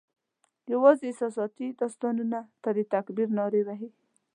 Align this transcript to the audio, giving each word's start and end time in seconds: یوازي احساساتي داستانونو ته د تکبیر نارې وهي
یوازي 0.73 1.03
احساساتي 1.09 1.67
داستانونو 1.79 2.39
ته 2.61 2.69
د 2.77 2.79
تکبیر 2.93 3.27
نارې 3.39 3.61
وهي 3.67 3.89